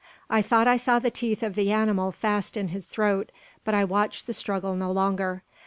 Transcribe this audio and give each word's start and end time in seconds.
I 0.31 0.41
thought 0.41 0.67
I 0.67 0.77
saw 0.77 0.97
the 0.97 1.11
teeth 1.11 1.43
of 1.43 1.53
the 1.53 1.71
animal 1.71 2.11
fast 2.11 2.57
in 2.57 2.69
his 2.69 2.87
throat, 2.87 3.31
but 3.63 3.75
I 3.75 3.83
watched 3.83 4.25
the 4.25 4.33
struggle 4.33 4.73
no 4.75 4.91
longer. 4.91 5.43